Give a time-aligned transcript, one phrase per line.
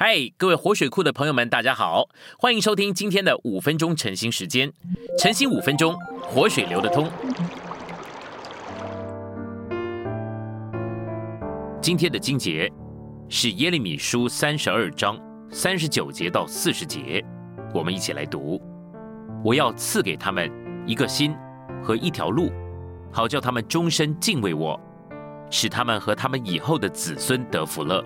[0.00, 2.08] 嗨，各位活水库的朋友们，大家好，
[2.38, 4.72] 欢迎收听今天的五分钟晨兴时间。
[5.18, 7.10] 晨兴五分钟，活水流得通。
[11.82, 12.70] 今天的经节
[13.28, 15.18] 是耶利米书三十二章
[15.50, 17.20] 三十九节到四十节，
[17.74, 18.62] 我们一起来读。
[19.44, 20.48] 我要赐给他们
[20.86, 21.34] 一个心
[21.82, 22.52] 和一条路，
[23.10, 24.80] 好叫他们终身敬畏我，
[25.50, 28.00] 使他们和他们以后的子孙得福乐。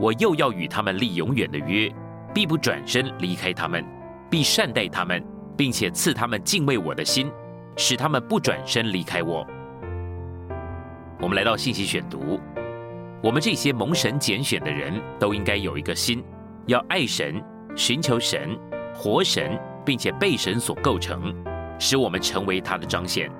[0.00, 1.94] 我又要与他们立永远的约，
[2.32, 3.84] 必不转身离开他们，
[4.30, 5.22] 必善待他们，
[5.58, 7.30] 并且赐他们敬畏我的心，
[7.76, 9.46] 使他们不转身离开我。
[11.20, 12.40] 我们来到信息选读，
[13.22, 16.24] 我们这些蒙神拣选的人都应该有一个心，
[16.64, 17.38] 要爱神、
[17.76, 18.58] 寻求神、
[18.94, 21.34] 活神，并且被神所构成，
[21.78, 23.30] 使我们成为他的彰显。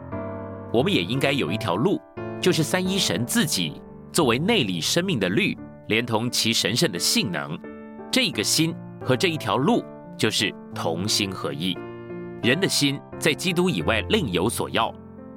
[0.70, 1.98] 我们也应该有一条路，
[2.38, 3.80] 就是三一神自己
[4.12, 5.56] 作为内里生命的律。
[5.90, 7.58] 连同其神圣的性能，
[8.12, 8.72] 这个心
[9.04, 9.84] 和这一条路
[10.16, 11.76] 就是同心合一。
[12.44, 14.94] 人的心在基督以外另有所要，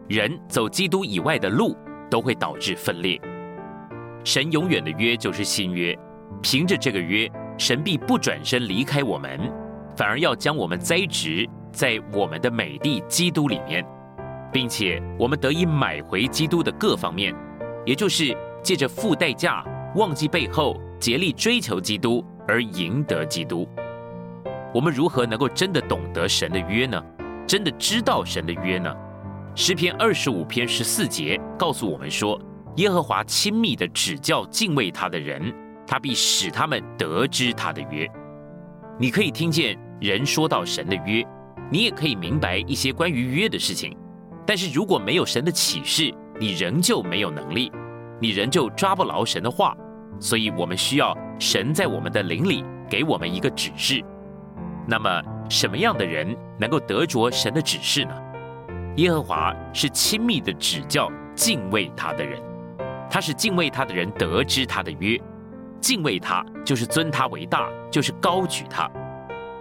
[0.07, 1.75] 人走基督以外的路
[2.07, 3.19] 都会导致分裂。
[4.23, 5.97] 神永远的约就是新约，
[6.39, 7.27] 凭着这个约，
[7.57, 9.51] 神必不转身离开我们，
[9.97, 13.83] 反而要将我们栽植在我们的美地基督里面，
[14.51, 17.33] 并且我们得以买回基督的各方面，
[17.87, 19.65] 也就是借着付代价。
[19.95, 23.67] 忘记背后，竭力追求基督而赢得基督。
[24.73, 26.99] 我们如何能够真的懂得神的约呢？
[27.45, 28.91] 真的知道神的约呢？
[29.55, 32.41] 诗篇二十五篇十四节告诉我们说
[32.77, 35.53] ：“耶和华亲密的指教敬畏他的人，
[35.85, 38.09] 他必使他们得知他的约。”
[38.99, 41.23] 你可以听见人说到神的约，
[41.69, 43.95] 你也可以明白一些关于约的事情。
[44.43, 47.71] 但是如果没有神的启示，你仍旧没有能力，
[48.23, 49.75] 你仍旧抓不牢神的话。
[50.17, 54.01] 所以，我们需要神在我们的灵里给我们一个指示。
[54.87, 58.13] 那么，什么样的人能够得着神的指示呢？
[58.95, 62.41] 耶和华是亲密的指教敬畏他的人，
[63.09, 65.19] 他是敬畏他的人得知他的约。
[65.81, 68.89] 敬畏他就是尊他为大，就是高举他。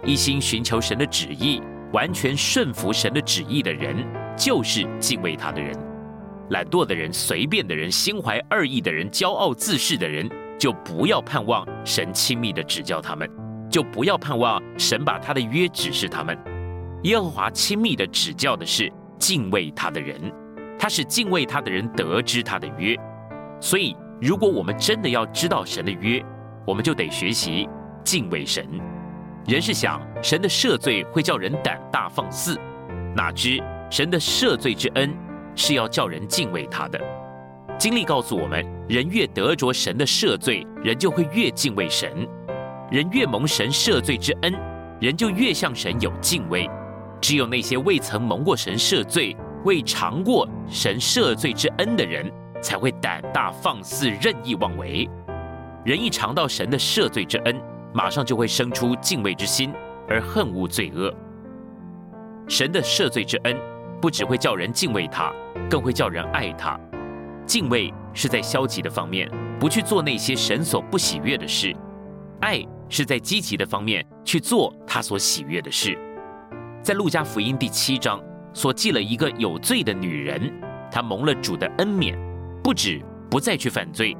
[0.05, 1.61] 一心寻求神的旨意，
[1.91, 3.97] 完全顺服神的旨意的人，
[4.37, 5.77] 就是敬畏他的人。
[6.49, 10.29] 懒惰的人、随便的人、心怀二意的人、骄傲自恃的人。
[10.59, 13.29] 就不要盼望神亲密的指教他们，
[13.69, 16.37] 就不要盼望神把他的约指示他们。
[17.01, 18.89] 耶和华亲密的指教的是
[19.19, 20.21] 敬畏他的人，
[20.79, 22.95] 他是敬畏他的人得知他的约。
[23.59, 26.23] 所以，如果我们真的要知道神的约，
[26.65, 27.67] 我们就得学习
[28.05, 28.65] 敬畏神。
[29.45, 32.57] 人是想神的赦罪会叫人胆大放肆，
[33.13, 35.13] 哪知神的赦罪之恩
[35.55, 36.99] 是要叫人敬畏他的。
[37.77, 42.09] 经历告诉我们，人越得着神的赦罪，人就会越敬畏神；
[42.91, 44.53] 人越蒙神赦罪之恩，
[45.01, 46.69] 人就越向神有敬畏。
[47.19, 52.31] 只有那些未曾蒙过神赦罪、未尝过神赦罪之恩的人，
[52.61, 55.09] 才会胆大放肆、任意妄为。
[55.83, 57.59] 人一尝到神的赦罪之恩，
[57.93, 59.73] 马上就会生出敬畏之心，
[60.07, 61.13] 而恨恶罪恶。
[62.47, 63.57] 神的赦罪之恩，
[64.03, 65.31] 不只会叫人敬畏他，
[65.69, 66.77] 更会叫人爱他。
[67.45, 71.73] 敬畏是在消极的方面，不去做那些神所不喜悦的事；
[72.41, 75.97] 爱是在积极的方面去做他所喜悦的事。
[76.81, 78.21] 在路加福音第七章
[78.53, 80.51] 所记了一个有罪的女人，
[80.91, 82.19] 她蒙了主的恩免，
[82.61, 84.17] 不止不再去犯罪，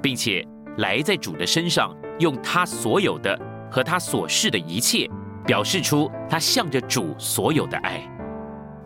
[0.00, 0.42] 并且
[0.78, 3.38] 来在主的身上，用她所有的
[3.70, 5.06] 和她所示的一切，
[5.44, 8.02] 表示出她向着主所有的爱。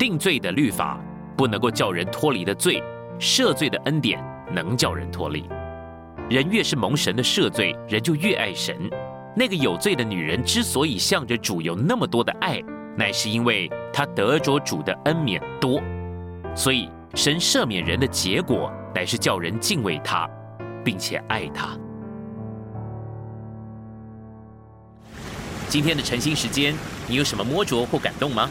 [0.03, 0.99] 定罪的律法
[1.37, 2.83] 不能够叫人脱离的罪。
[3.21, 4.21] 赦罪的恩典
[4.53, 5.49] 能叫人脱离，
[6.29, 8.77] 人越是蒙神的赦罪，人就越爱神。
[9.37, 12.61] 那个有罪的女人之所以向着主有那么多的爱，
[12.99, 15.81] 乃是因为她得着主的恩免多。
[16.53, 20.29] 所以神赦免人的结果，乃是叫人敬畏他，
[20.84, 21.79] 并且爱他。
[25.69, 26.75] 今天的晨兴时间，
[27.07, 28.51] 你有什么摸着或感动吗？